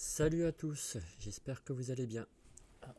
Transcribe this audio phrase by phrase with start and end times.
[0.00, 2.24] Salut à tous, j'espère que vous allez bien.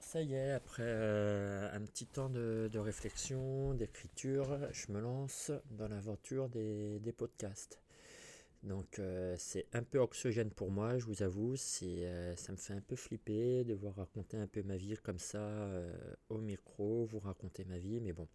[0.02, 5.88] ça y est, après euh, un petit temps de, réflexion, d'écriture, je me lance dans
[5.88, 7.80] l'aventure des, podcasts.
[8.64, 12.74] Donc euh, c'est un peu oxygène pour moi, je vous avoue, euh, ça me fait
[12.74, 15.70] un peu flipper de voir raconter un peu ma vie comme ça
[16.28, 18.28] au micro, vous raconter ma vie, mais bon,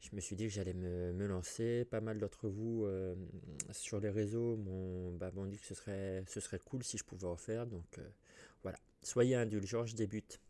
[0.00, 1.84] je me suis dit que j'allais me, lancer.
[1.84, 3.14] Pas mal d'entre vous euh,
[3.72, 4.56] sur les réseaux
[5.18, 7.66] bah, m'ont dit que ce serait, ce serait cool si je pouvais en faire.
[7.66, 8.08] Donc euh,
[8.62, 10.40] voilà, soyez indulgents, je débute.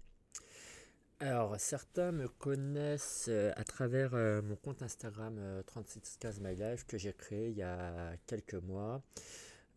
[1.21, 4.13] Alors, certains me connaissent euh, à travers
[4.43, 9.03] mon compte Instagram 3615 My Life que j'ai créé il y a quelques mois.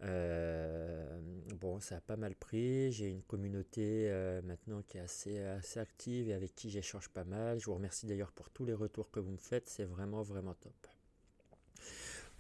[0.04, 1.20] Euh,
[1.60, 2.92] bon, ça a pas mal pris.
[2.92, 7.24] J'ai une communauté euh, maintenant qui est assez, assez active et avec qui j'échange pas
[7.24, 7.60] mal.
[7.60, 9.70] Je vous remercie d'ailleurs pour tous les retours que vous me faites.
[9.70, 10.74] C'est vraiment, vraiment top.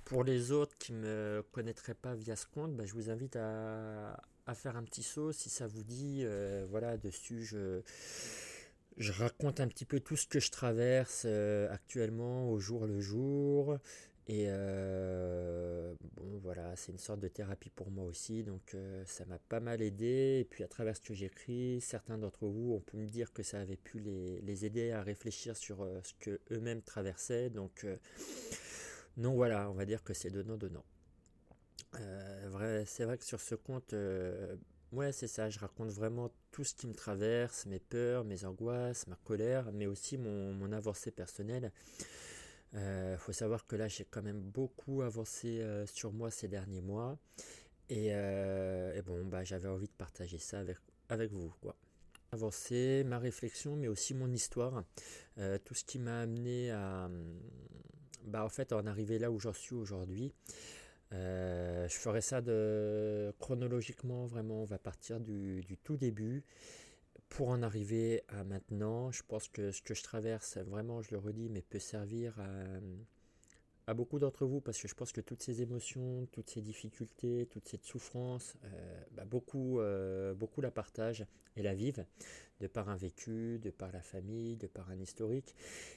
[0.06, 3.36] Pour les autres qui ne me connaîtraient pas via ce compte, bah, je vous invite
[3.36, 4.20] à,
[4.56, 6.24] faire un petit saut si ça vous dit.
[6.26, 7.82] Euh, voilà, dessus, je,
[8.98, 11.26] je raconte un petit peu tout ce que je traverse
[11.70, 13.78] actuellement au jour le jour.
[14.28, 19.26] Et euh, bon, voilà, c'est une sorte de thérapie pour moi aussi, donc euh, ça
[19.26, 20.40] m'a pas mal aidé.
[20.42, 23.44] Et puis à travers ce que j'écris, certains d'entre vous ont pu me dire que
[23.44, 27.50] ça avait pu les, aider à réfléchir sur euh, ce que eux-mêmes traversaient.
[27.50, 27.86] Donc,
[29.18, 30.86] non, voilà, on va dire que c'est donnant-donnant.
[32.50, 33.96] vrai, c'est vrai que sur ce compte,
[34.92, 39.08] ouais, c'est ça, je raconte vraiment tout ce qui me traverse, mes peurs, mes angoisses,
[39.08, 41.72] ma colère, mais aussi mon avancée personnelle.
[42.74, 46.48] Il euh, faut savoir que là, j'ai quand même beaucoup avancé euh, sur moi ces
[46.48, 47.18] derniers mois.
[47.90, 50.64] Et, euh, bon, bah, j'avais envie de partager ça
[51.10, 51.54] avec, vous.
[51.62, 51.76] Quoi.
[52.32, 54.86] Avancer, ma réflexion, mais aussi mon histoire.
[55.66, 57.10] tout ce qui m'a amené à,
[58.24, 60.34] bah, en fait, en arriver là où j'en suis aujourd'hui.
[61.12, 62.42] je ferai ça
[63.40, 66.46] chronologiquement, vraiment, on va partir du tout début
[67.32, 71.18] pour en arriver à maintenant, je pense que ce que je traverse, vraiment, je le
[71.18, 72.38] redis, mais peut servir
[73.88, 77.48] à, beaucoup d'entre vous parce que je pense que toutes ces émotions, toutes ces difficultés,
[77.50, 81.26] toute cette souffrance, euh, bah, beaucoup, euh, beaucoup la partagent
[81.58, 82.06] et la vivent
[82.60, 85.56] de par un vécu, de par la famille, de par un historique.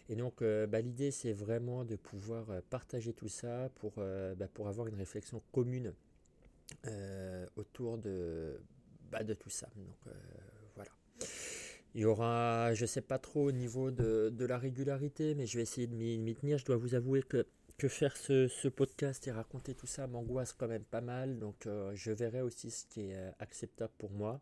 [0.09, 4.69] Et donc, euh, bah, l'idée, c'est vraiment de pouvoir partager tout ça pour, bah, pour
[4.69, 5.95] avoir une réflexion commune
[7.57, 8.61] autour de,
[9.23, 9.69] de tout ça.
[9.77, 10.15] Donc,
[11.95, 15.57] il y aura, je ne sais pas trop au niveau de, la régularité, mais je
[15.57, 16.59] vais essayer de m'y tenir.
[16.59, 17.47] Je dois vous avouer que,
[17.89, 21.39] faire ce, podcast et raconter tout ça m'angoisse quand même pas mal.
[21.39, 24.41] Donc euh, je verrai aussi ce qui est euh, acceptable pour moi.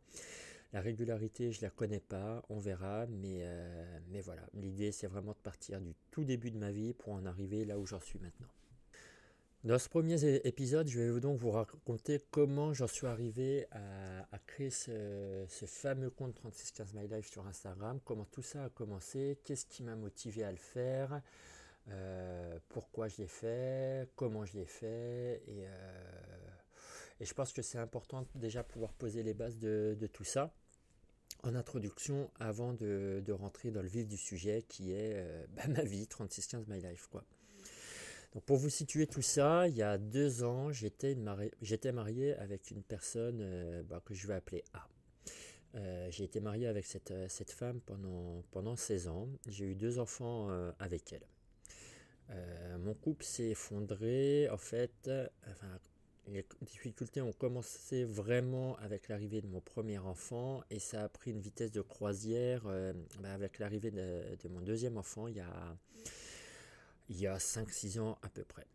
[0.73, 3.07] La régularité, je ne la connais pas, on verra.
[3.07, 7.13] Euh, mais voilà, l'idée c'est vraiment de partir du tout début de ma vie pour
[7.13, 8.49] en arriver là où j'en suis maintenant.
[9.65, 14.71] Dans ce premier épisode, je vais donc vous raconter comment j'en suis arrivé à, créer
[14.71, 19.85] ce, fameux compte 3615 My Life sur Instagram, comment tout ça a commencé, qu'est-ce qui
[19.85, 21.23] m'a motivé à le faire,
[21.91, 25.45] euh, pourquoi je l'ai fait, comment je l'ai fait.
[25.47, 26.03] Et, euh,
[27.21, 30.53] je pense que c'est important déjà pouvoir poser les bases de, tout ça
[31.45, 35.85] en introduction avant de, rentrer dans le vif du sujet qui est euh, bah, ma
[35.85, 37.07] vie 3615 My Life.
[37.13, 37.23] quoi
[38.41, 43.41] pour vous situer tout ça, il y a deux ans, j'étais marié avec une personne
[43.43, 44.89] euh, bah, que je vais appeler A.
[45.75, 49.29] Euh, j'ai été marié avec cette, euh, femme pendant, pendant 16 ans.
[49.49, 50.49] J'ai eu deux enfants
[50.79, 51.27] avec elle.
[52.79, 54.49] mon couple s'est effondré.
[54.49, 55.11] En fait,
[56.29, 61.33] les difficultés ont commencé vraiment avec l'arrivée de mon premier enfant et ça a pris
[61.33, 62.63] une vitesse de croisière
[63.21, 65.77] bah, avec l'arrivée de, de, mon deuxième enfant il y a
[67.09, 68.67] il y a 5-6 ans à peu près.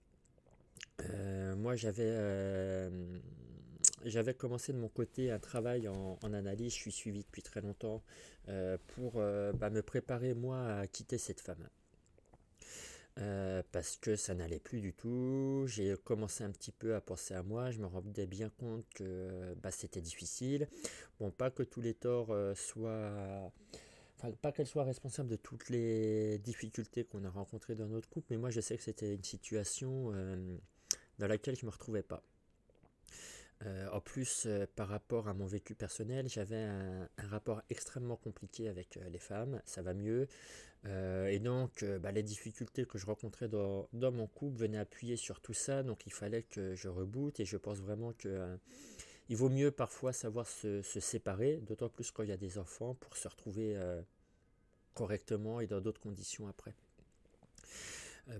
[1.01, 2.89] Euh, moi, j'avais, euh,
[4.05, 8.03] j'avais commencé de mon côté un travail en, analyse, je suis suivi depuis très longtemps,
[8.49, 11.67] euh, pour bah, me préparer moi à quitter cette femme.
[13.71, 15.65] parce que ça n'allait plus du tout.
[15.67, 17.71] J'ai commencé un petit peu à penser à moi.
[17.71, 20.67] Je me rendais bien compte que bah, c'était difficile.
[21.19, 23.51] Bon, pas que tous les torts soient
[24.41, 28.37] pas qu'elle soit responsable de toutes les difficultés qu'on a rencontrées dans notre couple, mais
[28.37, 30.57] moi je sais que c'était une situation euh,
[31.19, 32.23] dans laquelle je ne me retrouvais pas.
[33.65, 38.67] Euh, en plus, euh, par rapport à mon vécu personnel, j'avais un, rapport extrêmement compliqué
[38.69, 40.27] avec les femmes, ça va mieux.
[40.85, 45.41] et donc, bah, les difficultés que je rencontrais dans, dans, mon couple venaient appuyer sur
[45.41, 48.57] tout ça, donc il fallait que je reboote, et je pense vraiment que
[49.29, 52.95] il vaut mieux parfois savoir se, séparer, d'autant plus quand il y a des enfants,
[52.95, 54.01] pour se retrouver euh,
[54.93, 56.73] correctement et dans d'autres conditions après.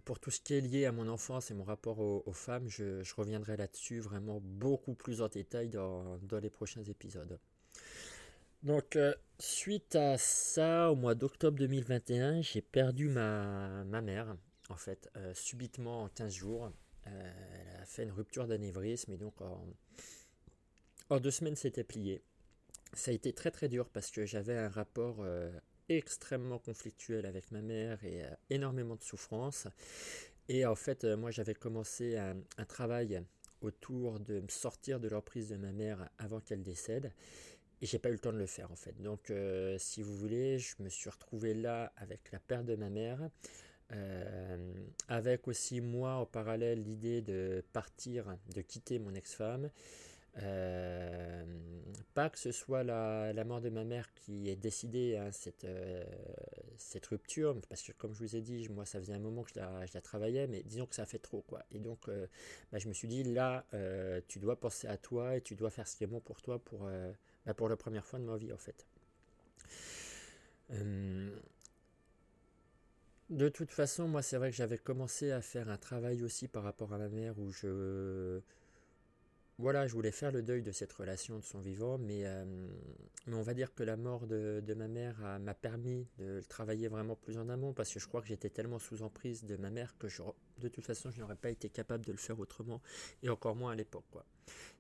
[0.06, 3.04] pour tout ce qui est lié à mon enfance et mon rapport aux, femmes, je,
[3.16, 7.39] reviendrai là-dessus vraiment beaucoup plus en détail dans, les prochains épisodes.
[8.63, 8.98] Donc,
[9.39, 14.36] suite à ça, au mois d'octobre 2021, j'ai perdu ma, ma, mère,
[14.69, 16.72] en fait, subitement en 15 jours.
[17.06, 19.63] elle a fait une rupture d'anévrisme et donc en
[21.15, 22.21] deux semaines, c'était plié.
[22.94, 25.51] Ça a été très très dur parce que j'avais un rapport euh,
[25.89, 29.68] extrêmement conflictuel avec ma mère et euh, énormément de souffrance.
[30.50, 33.21] Et en fait, euh, moi j'avais commencé un, travail
[33.62, 37.12] autour de me sortir de l'emprise de ma mère avant qu'elle décède.
[37.81, 39.00] Et j'ai pas eu le temps de le faire en fait.
[39.01, 39.31] Donc
[39.77, 43.30] si vous voulez, je me suis retrouvé là avec la perte de ma mère.
[45.07, 49.69] avec aussi moi en parallèle l'idée de partir, de quitter mon ex-femme.
[50.44, 51.44] Euh,
[52.13, 56.04] pas que ce soit la, mort de ma mère qui ait décidé hein, cette, euh,
[56.78, 59.51] cette rupture, parce que comme je vous ai dit, moi ça faisait un moment que
[59.51, 61.63] je la, je la travaillais, mais disons que ça fait trop quoi.
[61.72, 62.28] Et donc euh,
[62.72, 63.66] bah, je me suis dit là,
[64.28, 66.60] tu dois penser à toi et tu dois faire ce qui est bon pour toi
[66.60, 66.89] pour,
[67.45, 68.86] bah, pour la première fois de ma vie en fait.
[73.30, 76.63] de toute façon, moi c'est vrai que j'avais commencé à faire un travail aussi par
[76.63, 78.42] rapport à ma mère où je
[79.59, 82.45] voilà, je voulais faire le deuil de cette relation de son vivant, mais, euh,
[83.25, 87.15] mais on va dire que la mort de, ma mère m'a permis de travailler vraiment
[87.15, 89.98] plus en amont, parce que je crois que j'étais tellement sous emprise de ma mère
[89.98, 90.21] que je,
[90.59, 92.81] de toute façon je n'aurais pas été capable de le faire autrement,
[93.24, 94.06] et encore moins à l'époque.
[94.12, 94.25] quoi.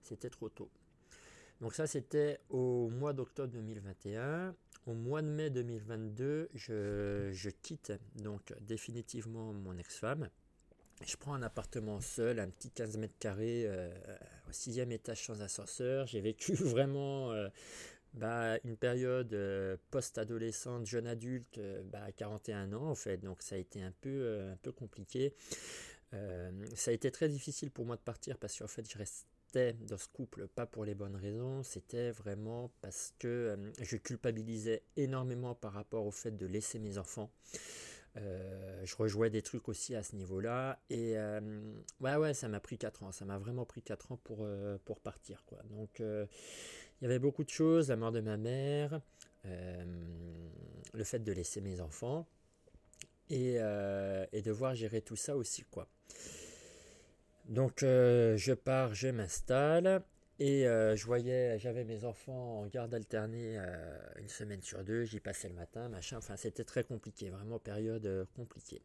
[0.03, 0.69] C'était trop tôt.
[1.59, 4.55] Donc ça c'était au mois d'octobre 2021.
[4.85, 10.29] Au mois de mai 2022, je, je quitte donc définitivement mon ex-femme.
[11.05, 13.89] Je prends un appartement seul, un petit 15 mètres carrés, euh,
[14.49, 16.07] au sixième étage sans ascenseur.
[16.07, 17.49] J'ai vécu vraiment euh,
[18.13, 21.59] bah, une période euh, post-adolescente, jeune adulte,
[21.91, 23.17] bah, à 41 ans en fait.
[23.17, 25.33] Donc ça a été un peu, un peu compliqué.
[26.75, 29.97] ça a été très difficile pour moi de partir parce qu'en fait je restais dans
[29.97, 31.61] ce couple pas pour les bonnes raisons.
[31.61, 37.29] C'était vraiment parce que je culpabilisais énormément par rapport au fait de laisser mes enfants.
[38.17, 40.79] Euh, je rejouais des trucs aussi à ce niveau-là.
[40.89, 41.39] Et euh,
[41.99, 43.11] ouais, ouais, ça m'a pris 4 ans.
[43.11, 45.43] Ça m'a vraiment pris 4 ans pour, euh, pour partir.
[45.45, 45.59] Quoi.
[45.69, 47.89] Donc, il y avait beaucoup de choses.
[47.89, 49.01] La mort de ma mère,
[49.45, 52.27] le fait de laisser mes enfants
[53.29, 53.57] et,
[54.33, 55.63] et devoir gérer tout ça aussi.
[55.63, 55.87] Quoi.
[57.45, 60.01] Donc, je pars, je m'installe.
[60.39, 65.03] Et euh, je voyais, j'avais mes enfants en garde alternée euh, une semaine sur deux,
[65.03, 66.17] j'y passais le matin, machin.
[66.17, 68.81] Enfin, c'était très compliqué, vraiment période euh, compliquée.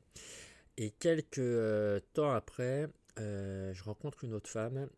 [0.78, 2.88] Et quelques temps après,
[3.18, 4.88] je rencontre une autre femme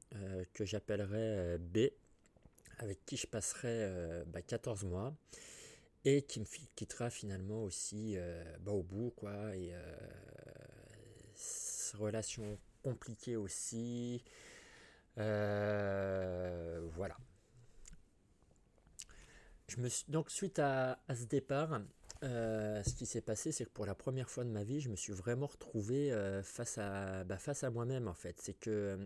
[0.52, 1.88] que j'appellerai B,
[2.78, 3.90] avec qui je passerai
[4.46, 5.14] 14 bah, mois
[6.04, 6.44] et qui me
[6.76, 8.16] quittera finalement aussi
[8.60, 9.56] bah, au bout, quoi.
[9.56, 9.72] Et
[11.96, 14.22] relation compliquée aussi.
[15.18, 17.16] Euh, voilà.
[19.68, 21.80] Je me donc suite à, ce départ,
[22.24, 24.88] euh, ce qui s'est passé, c'est que pour la première fois de ma vie, je
[24.88, 28.40] me suis vraiment retrouvé euh, face à, bah, face à moi-même en fait.
[28.40, 28.98] C'est que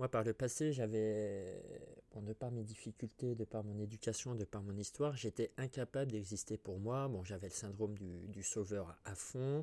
[0.00, 1.62] moi, par le passé, j'avais,
[2.16, 6.56] de par mes difficultés, de par mon éducation, de par mon histoire, j'étais incapable d'exister
[6.56, 7.06] pour moi.
[7.08, 9.62] Bon, j'avais le syndrome du, sauveur à fond.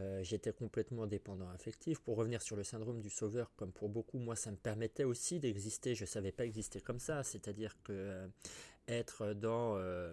[0.00, 2.00] Euh, j'étais complètement dépendant affectif.
[2.00, 5.38] Pour revenir sur le syndrome du sauveur, comme pour beaucoup, moi, ça me permettait aussi
[5.38, 5.94] d'exister.
[5.94, 7.22] Je savais pas exister comme ça.
[7.22, 8.26] C'est-à-dire que euh,
[8.88, 10.12] être dans euh,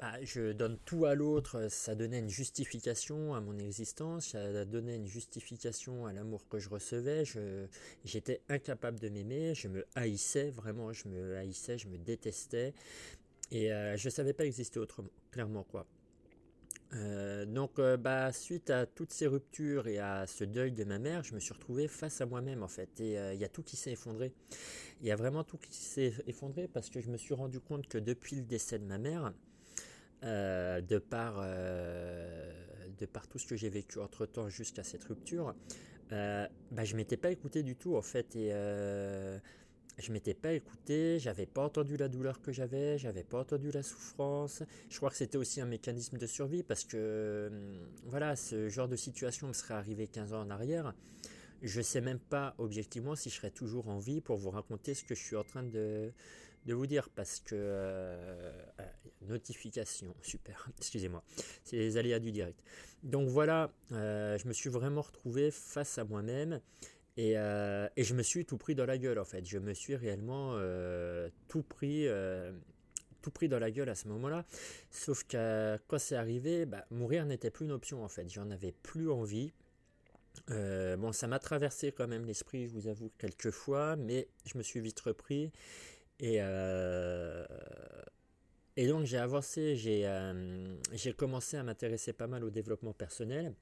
[0.00, 4.96] bah, je donne tout à l'autre, ça donnait une justification à mon existence, ça donnait
[4.96, 7.22] une justification à l'amour que je recevais,
[8.04, 12.74] j'étais incapable de m'aimer, je me haïssais, vraiment, je me haïssais, je me détestais,
[13.52, 15.86] et euh, je ne savais pas exister autrement, clairement quoi.
[16.92, 20.98] Euh, donc, euh, bah, suite à toutes ces ruptures et à ce deuil de ma
[20.98, 23.00] mère, je me suis retrouvé face à moi-même en fait.
[23.00, 24.32] Et il y a tout qui s'est effondré.
[25.00, 27.88] Il y a vraiment tout qui s'est effondré parce que je me suis rendu compte
[27.88, 29.32] que depuis le décès de ma mère,
[30.24, 32.50] euh, de, par, euh,
[32.98, 35.54] de par tout ce que j'ai vécu entre temps jusqu'à cette rupture,
[36.12, 38.34] euh, bah, je m'étais pas écouté du tout en fait.
[38.36, 38.50] Et
[39.96, 43.82] je m'étais pas écouté, j'avais pas entendu la douleur que j'avais, j'avais pas entendu la
[43.82, 44.62] souffrance.
[44.88, 47.50] Je crois que c'était aussi un mécanisme de survie parce que
[48.06, 50.94] voilà, ce genre de situation me serait arrivé 15 ans en arrière.
[51.62, 55.04] Je sais même pas objectivement si je serais toujours en vie pour vous raconter ce
[55.04, 56.12] que je suis en train de,
[56.64, 58.84] de vous dire parce que euh, euh,
[59.22, 61.22] notification, super, excusez-moi,
[61.64, 62.62] c'est les aléas du direct.
[63.02, 66.60] Donc voilà, euh, je me suis vraiment retrouvé face à moi-même
[67.16, 69.46] et, et, je me suis tout pris dans la gueule en fait.
[69.46, 70.58] Je me suis réellement
[71.46, 72.08] tout pris.
[73.22, 74.44] tout pris dans la gueule à ce moment-là,
[74.90, 78.28] sauf que quand c'est arrivé, bah, mourir n'était plus une option en fait.
[78.28, 79.52] J'en avais plus envie.
[80.48, 84.64] bon, ça m'a traversé quand même l'esprit, je vous avoue, quelques fois, mais je me
[84.64, 85.52] suis vite repris.
[86.20, 86.38] Et,
[88.76, 93.54] et donc j'ai avancé, j'ai commencé à m'intéresser pas mal au développement personnel,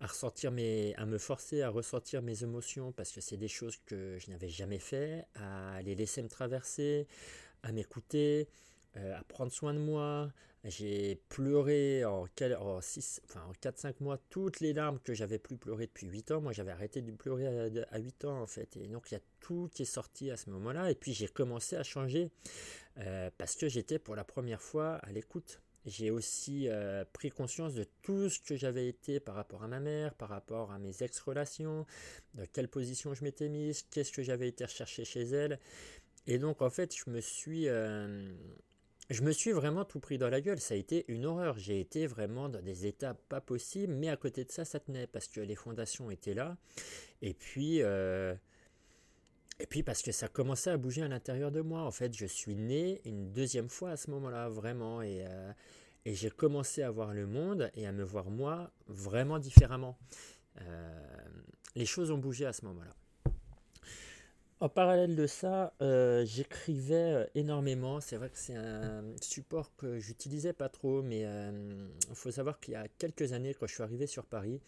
[0.00, 0.08] à
[0.52, 4.30] mes, à me forcer à ressortir mes émotions parce que c'est des choses que je
[4.30, 7.06] n'avais jamais fait, à les laisser me traverser,
[7.62, 8.48] à m'écouter,
[8.96, 10.30] euh, à prendre soin de moi.
[10.64, 16.30] J'ai pleuré en, en, 4-5 mois toutes les larmes que j'avais plus pleuré depuis 8
[16.30, 16.40] ans.
[16.40, 17.48] Moi, j'avais arrêté de pleurer
[17.90, 18.76] à, 8 ans, en fait.
[18.76, 20.90] Et donc, il y a tout qui est sorti à ce moment-là.
[20.90, 22.30] Et puis, j'ai commencé à changer
[22.98, 25.60] euh, parce que j'étais pour la première fois à l'écoute.
[25.84, 29.80] J'ai aussi euh, pris conscience de tout ce que j'avais été par rapport à ma
[29.80, 31.86] mère, par rapport à mes ex-relations,
[32.34, 35.58] de quelle position je m'étais mise, qu'est-ce que j'avais été rechercher chez elle.
[36.28, 37.66] Et donc, en fait, je me suis
[39.10, 40.60] je me suis vraiment tout pris dans la gueule.
[40.60, 41.58] Ça a été une horreur.
[41.58, 45.06] J'ai été vraiment dans des états pas possibles, mais à côté de ça, ça tenait
[45.06, 46.56] parce que les fondations étaient là.
[47.20, 48.34] Et puis, euh,
[49.60, 51.82] et puis parce que ça commençait à bouger à l'intérieur de moi.
[51.82, 55.02] En fait, je suis né une deuxième fois à ce moment-là, vraiment.
[55.02, 55.52] Et, euh,
[56.04, 59.96] j'ai commencé à voir le monde et à me voir moi vraiment différemment.
[60.60, 61.28] Euh,
[61.76, 62.94] les choses ont bougé à ce moment-là.
[64.62, 68.00] En parallèle de ça, euh, j'écrivais euh, énormément.
[68.00, 72.60] C'est vrai que c'est un support que j'utilisais pas trop, mais il euh, faut savoir
[72.60, 74.60] qu'il y a quelques années, quand je suis arrivé sur Paris,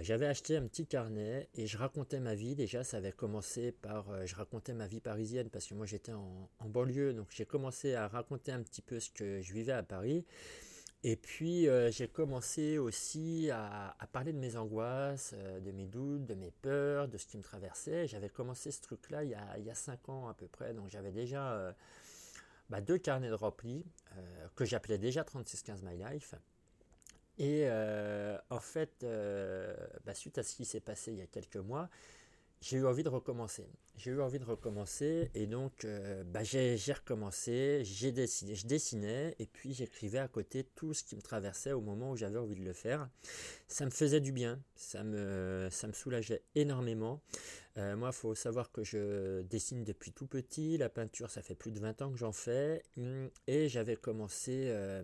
[0.00, 2.56] j'avais acheté un petit carnet et je racontais ma vie.
[2.56, 6.50] Déjà, ça avait commencé par, je racontais ma vie parisienne parce que moi j'étais en,
[6.58, 9.84] en banlieue, donc j'ai commencé à raconter un petit peu ce que je vivais à
[9.84, 10.24] Paris.
[11.02, 16.26] Et puis euh, j'ai commencé aussi à, parler de mes angoisses, euh, de mes doutes,
[16.26, 18.06] de mes peurs, de ce qui me traversait.
[18.06, 19.30] J'avais commencé ce truc-là il,
[19.64, 21.72] y a 5 ans à peu près, donc j'avais déjà euh,
[22.68, 23.86] bah, deux carnets de remplis
[24.56, 26.34] que j'appelais déjà 3615 My Life.
[27.38, 27.66] Et
[28.50, 29.06] en fait,
[30.04, 31.88] bah, suite à ce qui s'est passé il y a quelques mois,
[32.60, 33.66] j'ai eu envie de recommencer.
[33.96, 39.34] J'ai eu envie de recommencer et donc euh, bah, j'ai recommencé, j'ai dessiné, je dessinais
[39.38, 42.54] et puis j'écrivais à côté tout ce qui me traversait au moment où j'avais envie
[42.54, 43.08] de le faire.
[43.68, 47.22] Ça me faisait du bien, ça me, ça me soulageait énormément.
[47.78, 51.54] Euh, moi, il faut savoir que je dessine depuis tout petit, la peinture ça fait
[51.54, 52.82] plus de 20 ans que j'en fais
[53.46, 54.64] et j'avais commencé...
[54.68, 55.02] Euh,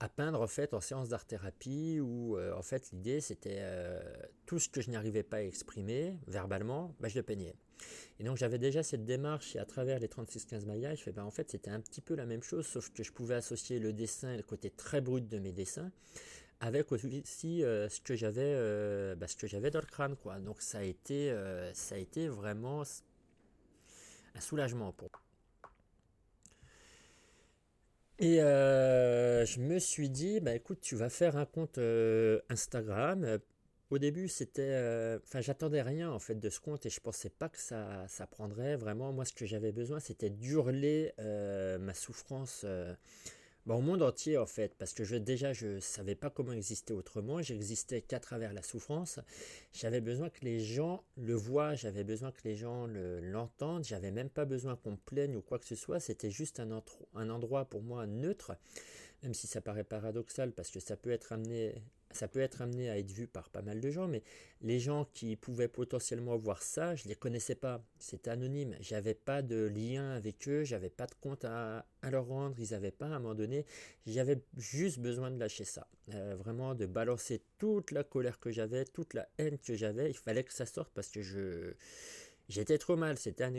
[0.00, 4.00] à peindre en fait en séance d'art thérapie où euh, en fait l'idée c'était euh,
[4.44, 7.54] tout ce que je n'arrivais pas à exprimer verbalement, bah, je le peignais.
[8.18, 11.50] Et donc j'avais déjà cette démarche et à travers les 36-15 maillages, ben, en fait
[11.50, 14.42] c'était un petit peu la même chose sauf que je pouvais associer le dessin le
[14.42, 15.90] côté très brut de mes dessins
[16.60, 18.54] avec aussi euh, ce que j'avais
[19.16, 20.38] bah, ce que j'avais dans le crâne quoi.
[20.40, 21.34] Donc ça a été
[21.72, 22.82] ça a été vraiment
[24.34, 25.25] un soulagement pour moi.
[28.18, 33.38] Et euh, je me suis dit, bah écoute, tu vas faire un compte euh, Instagram.
[33.90, 37.28] Au début, c'était, euh, enfin, j'attendais rien en fait de ce compte et je pensais
[37.28, 39.12] pas que ça, ça prendrait vraiment.
[39.12, 42.64] Moi, ce que j'avais besoin, c'était d'hurler ma souffrance
[43.66, 47.42] bah, au monde entier en fait, parce que déjà je savais pas comment exister autrement,
[47.42, 49.18] j'existais qu'à travers la souffrance,
[49.72, 54.30] j'avais besoin que les gens le voient, j'avais besoin que les gens l'entendent, j'avais même
[54.30, 57.82] pas besoin qu'on me plaigne ou quoi que ce soit, c'était juste un endroit pour
[57.82, 58.52] moi neutre,
[59.24, 61.82] même si ça paraît paradoxal parce que ça peut être amené
[62.16, 64.22] ça peut être amené à être vu par pas mal de gens, mais
[64.62, 67.84] les gens qui pouvaient potentiellement voir ça, je ne les connaissais pas.
[67.98, 68.74] C'était anonyme.
[68.80, 72.90] J'avais pas de lien avec eux, j'avais pas de compte à, leur rendre, ils n'avaient
[72.90, 73.66] pas à moment donné.
[74.06, 75.86] J'avais juste besoin de lâcher ça.
[76.14, 80.10] Euh, vraiment de balancer toute la colère que j'avais, toute la haine que j'avais.
[80.10, 81.74] Il fallait que ça sorte parce que je
[82.48, 83.18] j'étais trop mal.
[83.18, 83.52] C'était un,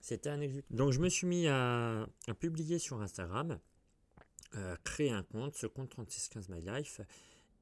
[0.00, 0.40] c'était un
[0.70, 2.06] Donc je me suis mis à,
[2.38, 3.58] publier sur Instagram.
[4.54, 7.00] Euh, créer un compte, ce compte 3615 My Life,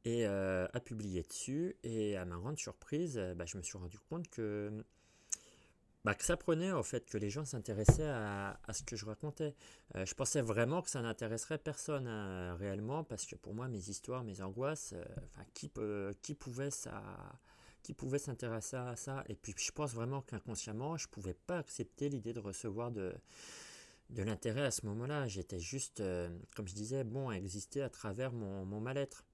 [0.05, 1.77] et euh, à publier dessus.
[1.83, 4.85] Et à ma grande surprise, euh, bah, je me suis rendu compte que,
[6.05, 9.55] bah, que ça prenait en fait, que les gens s'intéressaient à, ce que je racontais.
[9.97, 13.89] Euh, je pensais vraiment que ça n'intéresserait personne hein, réellement, parce que pour moi, mes
[13.89, 14.95] histoires, mes angoisses,
[15.33, 17.03] enfin, qui, peut, qui pouvait ça
[17.83, 19.25] qui pouvait s'intéresser à ça?
[19.29, 23.15] Et puis je pense vraiment qu'inconsciemment, je ne pouvais pas accepter l'idée de recevoir de,
[24.09, 25.29] de l'intérêt à ce moment-là.
[25.29, 26.03] J'étais juste,
[26.57, 29.27] comme je disais, bon à exister à travers mon, mon mal-être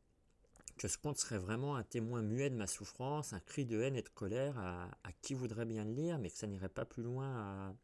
[0.81, 3.97] que ce conte serait vraiment un témoin muet de ma souffrance, un cri de haine
[3.97, 4.89] et de colère à,
[5.21, 7.77] qui voudrait bien le lire, mais que ça n'irait pas plus loin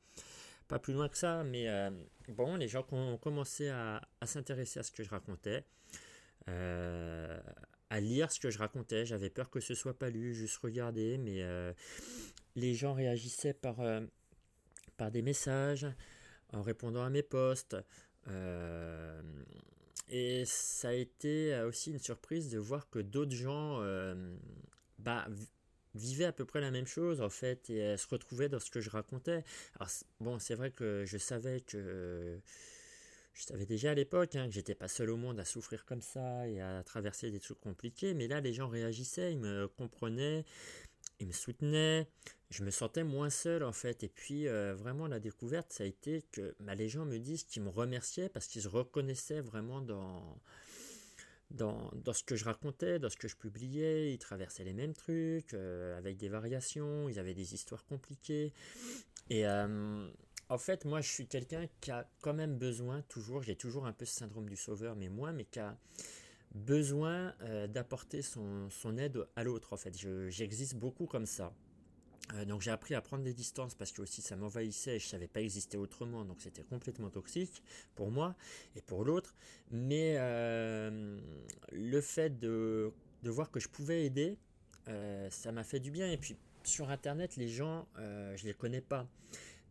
[0.67, 1.45] pas plus loin que ça.
[1.45, 1.91] Mais euh,
[2.29, 5.67] bon, les gens ont commencé à, s'intéresser à ce que je racontais,
[6.49, 7.39] euh,
[7.91, 9.05] à lire ce que je racontais.
[9.05, 11.75] J'avais peur que ce soit pas lu, juste regarder, mais euh,
[12.55, 13.77] les gens réagissaient par,
[14.97, 15.87] par des messages,
[16.55, 17.77] en répondant à mes posts.
[20.09, 24.15] Et ça a été euh, aussi une surprise de voir que d'autres gens, euh,
[24.99, 25.27] bah,
[25.95, 28.81] vivaient à peu près la même chose en fait et se retrouvaient dans ce que
[28.81, 29.45] je racontais.
[29.77, 32.39] Alors bon, c'est vrai que je savais que
[33.37, 36.01] je savais déjà à l'époque hein, que j'étais pas seul au monde à souffrir comme
[36.01, 40.45] ça et à traverser des trucs compliqués, mais là les gens réagissaient, ils me comprenaient,
[41.21, 42.09] ils me soutenaient,
[42.51, 44.03] je me sentais moins seul en fait.
[44.05, 47.63] Et puis euh, vraiment la découverte, ça a été que les gens me disent qu'ils
[47.63, 50.39] me remerciaient parce qu'ils se reconnaissaient vraiment dans,
[51.51, 54.13] dans, dans, ce que je racontais, dans ce que je publiais.
[54.13, 58.53] Ils traversaient les mêmes trucs euh, avec des variations, ils avaient des histoires compliquées.
[59.31, 60.09] Et euh,
[60.49, 63.93] en fait, moi je suis quelqu'un qui a quand même besoin, toujours, j'ai toujours un
[63.93, 65.77] peu ce syndrome du sauveur, mais moi, mais qui a
[66.57, 67.35] besoin
[67.69, 69.97] d'apporter son, aide à l'autre en fait.
[70.31, 71.53] J'existe beaucoup comme ça.
[72.35, 75.07] Euh, donc j'ai appris à prendre des distances parce que aussi ça m'envahissait et je
[75.07, 77.63] savais pas exister autrement, donc c'était complètement toxique
[77.95, 78.35] pour moi
[78.75, 79.35] et pour l'autre.
[79.71, 81.19] Mais euh,
[81.73, 84.39] le fait de, de, voir que je pouvais aider,
[84.89, 86.11] euh, ça m'a fait du bien.
[86.11, 89.07] Et puis sur Internet, les gens, je les connais pas.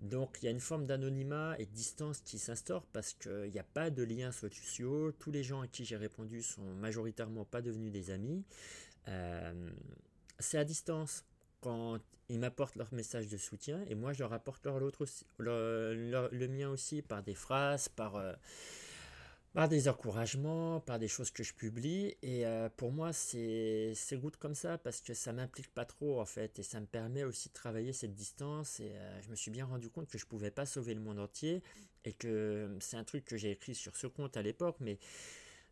[0.06, 3.60] Donc il y a une forme d'anonymat et de distance qui s'instaure parce qu'il n'y
[3.60, 5.12] a pas de liens sociaux.
[5.14, 8.44] Tous les gens à qui j'ai répondu sont majoritairement pas devenus des amis.
[10.40, 11.26] c'est à distance
[11.62, 16.48] quand ils m'apportent leur message de soutien et moi je leur apporte leur, aussi, le
[16.48, 18.34] mien aussi par des phrases, par, euh,
[19.56, 22.16] par des encouragements, par des choses que je publie.
[22.22, 26.26] Et euh, pour moi, c'est, good comme ça parce que ça m'implique pas trop en
[26.26, 28.80] fait et ça me permet aussi de travailler cette distance.
[28.80, 31.20] Et euh, je me suis bien rendu compte que je pouvais pas sauver le monde
[31.20, 31.64] entier
[32.04, 35.00] et que c'est un truc que j'ai écrit sur ce compte à l'époque, mais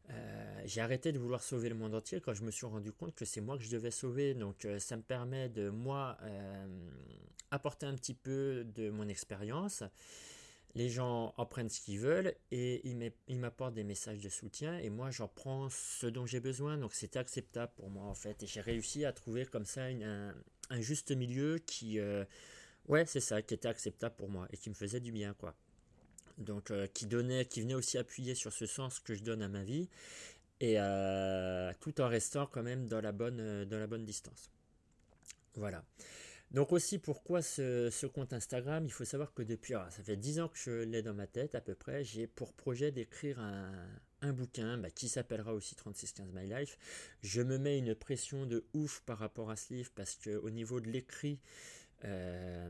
[0.09, 3.15] euh, j'ai arrêté de vouloir sauver le monde entier quand je me suis rendu compte
[3.15, 4.33] que c'est moi que je devais sauver.
[4.33, 6.67] Donc euh, ça me permet de moi euh,
[7.51, 9.83] apporter un petit peu de mon expérience.
[10.75, 12.81] Les gens en prennent ce qu'ils veulent et
[13.27, 16.77] ils m'apportent des messages de soutien et moi j'en prends ce dont j'ai besoin.
[16.77, 18.41] Donc c'était acceptable pour moi en fait.
[18.41, 20.33] Et j'ai réussi à trouver comme ça un,
[20.81, 21.99] juste milieu qui,
[22.87, 25.55] ouais c'est ça, qui était acceptable pour moi et qui me faisait du bien quoi
[26.37, 29.47] donc euh, qui donnait, qui venait aussi appuyer sur ce sens que je donne à
[29.47, 29.89] ma vie,
[30.59, 34.49] et euh, tout en restant quand même dans la bonne, euh, dans la bonne distance.
[35.55, 35.83] Voilà.
[36.53, 40.49] Donc aussi pourquoi ce, compte Instagram, il faut savoir que depuis, ça fait 10 ans
[40.49, 44.77] que je l'ai dans ma tête à peu près, j'ai pour projet d'écrire un, bouquin
[44.77, 46.77] bah, qui s'appellera aussi 3615 My Life.
[47.21, 50.49] Je me mets une pression de ouf par rapport à ce livre parce que au
[50.49, 51.39] niveau de l'écrit,
[52.05, 52.69] euh,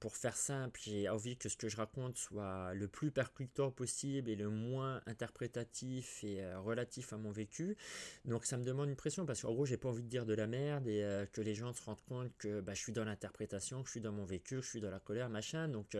[0.00, 4.30] pour faire simple, j'ai envie que ce que je raconte soit le plus percutant possible
[4.30, 7.76] et le moins interprétatif et euh, relatif à mon vécu.
[8.24, 10.34] Donc ça me demande une pression parce qu'en gros j'ai pas envie de dire de
[10.34, 13.04] la merde et euh, que les gens se rendent compte que bah, je suis dans
[13.04, 15.68] l'interprétation, que je suis dans mon vécu, que je suis dans la colère, machin.
[15.68, 15.96] Donc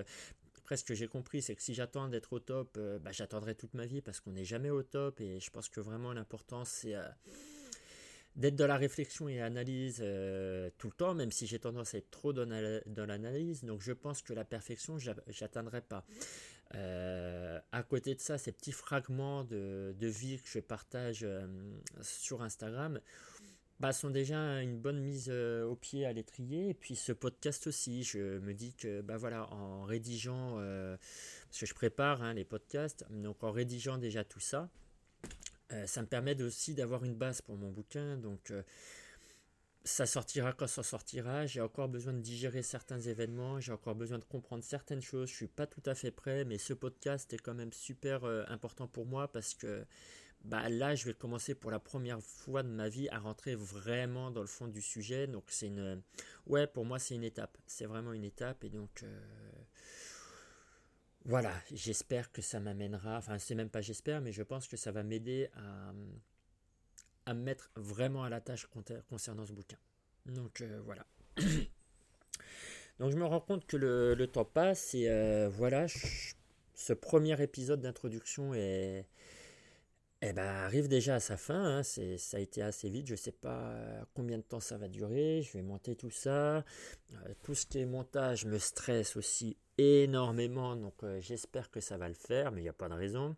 [0.64, 3.74] presque ce que j'ai compris, c'est que si j'attends d'être au top, bah, j'attendrai toute
[3.74, 6.94] ma vie parce qu'on n'est jamais au top et je pense que vraiment l'important c'est
[8.38, 11.98] d'être dans la réflexion et l'analyse euh, tout le temps, même si j'ai tendance à
[11.98, 13.64] être trop dans, l'analyse.
[13.64, 14.96] Donc je pense que la perfection,
[15.27, 16.07] j'atteindrai pas.
[16.74, 21.46] Euh, à côté de ça, ces petits fragments de, vie que je partage euh,
[22.01, 23.01] sur Instagram
[23.81, 26.68] bah, sont déjà une bonne mise au pied à l'étrier.
[26.70, 31.66] Et puis ce podcast aussi, je me dis que bah, voilà, en rédigeant, parce que
[31.66, 34.70] je prépare hein, les podcasts, donc en rédigeant déjà tout ça,
[35.72, 38.16] euh, ça me permet aussi d'avoir une base pour mon bouquin.
[38.16, 38.62] Donc, euh,
[39.85, 41.46] ça sortira quand ça sortira.
[41.46, 43.61] J'ai encore besoin de digérer certains événements.
[43.61, 45.28] J'ai encore besoin de comprendre certaines choses.
[45.28, 48.44] Je suis pas tout à fait prêt, mais ce podcast est quand même super euh,
[48.48, 49.85] important pour moi parce que
[50.44, 54.31] bah, là, je vais commencer pour la première fois de ma vie à rentrer vraiment
[54.31, 55.26] dans le fond du sujet.
[55.26, 56.02] Donc, c'est une,
[56.46, 57.59] ouais, pour moi, c'est une étape.
[57.66, 58.64] C'est vraiment une étape.
[58.64, 59.04] Et donc,
[61.24, 64.92] voilà, j'espère que ça m'amènera, enfin c'est même pas j'espère, mais je pense que ça
[64.92, 65.48] va m'aider
[67.26, 68.66] à, me mettre vraiment à la tâche
[69.09, 69.78] concernant ce bouquin.
[70.26, 71.07] Donc euh, voilà.
[72.98, 75.87] Donc je me rends compte que le, temps passe et euh, voilà,
[76.74, 79.07] ce premier épisode d'introduction est,
[80.20, 81.78] eh ben, arrive déjà à sa fin.
[81.78, 81.83] Hein.
[81.83, 83.07] C'est, ça a été assez vite.
[83.07, 83.76] Je ne sais pas
[84.14, 85.42] combien de temps ça va durer.
[85.42, 86.57] Je vais monter tout ça.
[86.59, 86.62] Euh,
[87.42, 90.74] tout ce qui est montage me stresse aussi énormément.
[90.74, 93.37] Donc euh, j'espère que ça va le faire, mais il n'y a pas de raison.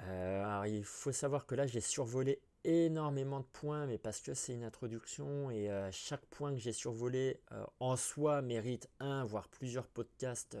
[0.00, 4.52] Euh, il faut savoir que là j'ai survolé énormément de points, mais parce que c'est
[4.52, 7.40] une introduction et chaque point que j'ai survolé
[7.78, 10.58] en soi mérite un, voire plusieurs podcasts.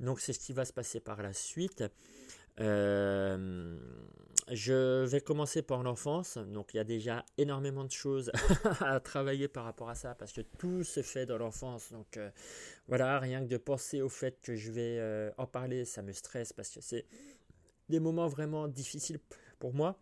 [0.00, 1.84] Donc c'est ce qui va se passer par la suite.
[2.60, 3.78] Euh,
[4.50, 6.38] je vais commencer par l'enfance.
[6.38, 8.30] Donc il y a déjà énormément de choses
[8.80, 11.90] à travailler par rapport à ça parce que tout se fait dans l'enfance.
[11.92, 12.30] Donc euh,
[12.88, 16.12] voilà, rien que de penser au fait que je vais euh, en parler, ça me
[16.12, 17.06] stresse parce que c'est
[17.88, 19.18] des moments vraiment difficiles
[19.58, 19.98] pour moi.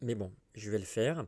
[0.00, 1.26] Mais bon, je vais le faire.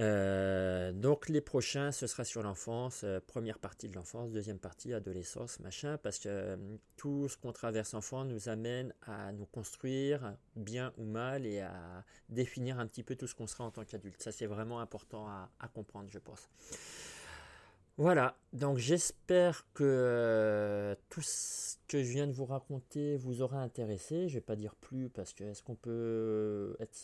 [0.00, 4.94] Euh, donc les prochains, ce sera sur l'enfance, euh, première partie de l'enfance, deuxième partie
[4.94, 6.56] adolescence, machin, parce que euh,
[6.96, 12.04] tout ce qu'on traverse enfant nous amène à nous construire bien ou mal et à
[12.28, 14.22] définir un petit peu tout ce qu'on sera en tant qu'adulte.
[14.22, 16.48] Ça c'est vraiment important à, comprendre, je pense.
[17.96, 24.28] Voilà, donc j'espère que tout ce que je viens de vous raconter vous aura intéressé.
[24.28, 26.96] Je vais pas dire plus parce que est-ce qu'on peut être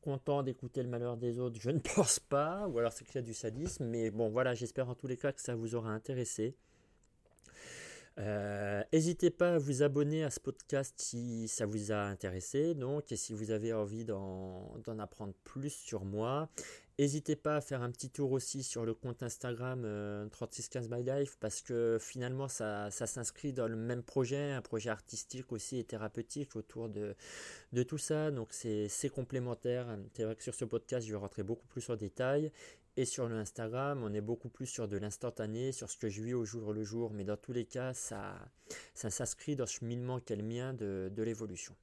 [0.00, 3.18] content d'écouter le malheur des autres, je ne pense pas, ou alors c'est qu'il y
[3.18, 5.90] a du sadisme, mais bon voilà, j'espère en tous les cas que ça vous aura
[5.90, 6.56] intéressé.
[8.18, 13.12] Euh, n'hésitez pas à vous abonner à ce podcast si ça vous a intéressé, donc,
[13.12, 16.50] et si vous avez envie d'en apprendre plus sur moi.
[17.00, 21.02] N'hésitez pas à faire un petit tour aussi sur le compte Instagram 3615 euh, My
[21.02, 25.84] Life parce que finalement ça, s'inscrit dans le même projet, un projet artistique aussi et
[25.84, 27.16] thérapeutique autour de,
[27.72, 28.30] de tout ça.
[28.30, 29.86] Donc c'est complémentaire.
[30.12, 32.52] C'est vrai que sur ce podcast je vais rentrer beaucoup plus en détail.
[32.98, 36.22] Et sur le Instagram, on est beaucoup plus sur de l'instantané, sur ce que je
[36.22, 37.12] vis au jour le jour.
[37.14, 38.34] Mais dans tous les cas, ça,
[38.92, 41.74] ça s'inscrit dans ce cheminement qu'est le mien de, de l'évolution.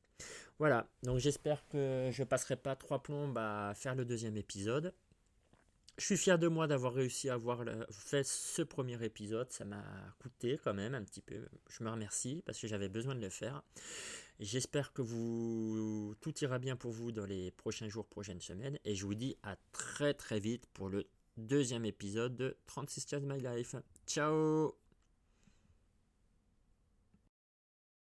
[0.59, 4.93] Voilà, donc j'espère que je passerai pas trois plombes à faire le deuxième épisode.
[5.97, 9.51] Je suis fier de moi d'avoir réussi à avoir fait ce premier épisode.
[9.51, 9.83] Ça m'a
[10.19, 11.47] coûté quand même un petit peu.
[11.69, 13.63] Je me remercie parce que j'avais besoin de le faire.
[14.39, 15.01] J'espère que
[16.21, 18.77] tout ira bien pour vous dans les prochains jours, prochaines semaines.
[18.85, 21.07] Et je vous dis à très très vite pour le
[21.37, 23.75] deuxième épisode de 36 My Life.
[24.05, 24.86] Ciao